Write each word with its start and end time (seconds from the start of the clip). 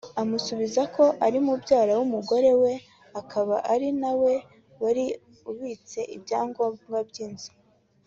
amusubiza 0.21 0.81
ko 0.95 1.03
ari 1.25 1.37
mubyara 1.45 1.93
w’umugore 1.99 2.49
we 2.61 2.73
akaba 3.19 3.55
ari 3.73 3.89
na 4.01 4.11
we 4.21 4.33
wari 4.83 5.05
ubitse 5.49 5.99
ibyangombwa 6.15 6.97
by’inzu 7.11 7.51